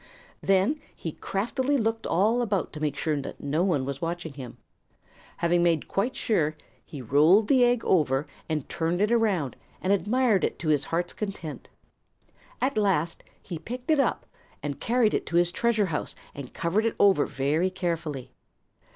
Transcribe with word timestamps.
Than 0.41 0.81
he 0.95 1.11
craftily 1.11 1.77
looked 1.77 2.07
all 2.07 2.41
about 2.41 2.73
to 2.73 2.79
make 2.79 2.95
sure 2.95 3.21
that 3.21 3.39
no 3.39 3.61
one 3.63 3.85
was 3.85 4.01
watching 4.01 4.33
him. 4.33 4.57
Having 5.37 5.61
made 5.61 5.87
quite 5.87 6.15
sure, 6.15 6.55
he 6.83 7.03
rolled 7.03 7.47
the 7.47 7.63
egg 7.63 7.85
over 7.85 8.25
and 8.49 8.67
turned 8.67 8.99
it 8.99 9.11
around 9.11 9.55
and 9.79 9.93
admired 9.93 10.43
it 10.43 10.57
to 10.57 10.69
his 10.69 10.85
heart's 10.85 11.13
content. 11.13 11.69
At 12.59 12.79
last 12.79 13.23
he 13.43 13.59
picked 13.59 13.91
it 13.91 13.99
up 13.99 14.25
and 14.63 14.79
carried 14.79 15.13
it 15.13 15.27
to 15.27 15.35
his 15.35 15.51
treasure 15.51 15.85
house 15.93 16.15
and 16.33 16.51
covered 16.51 16.87
it 16.87 16.95
over 16.99 17.27
very 17.27 17.69
carefully. 17.69 18.31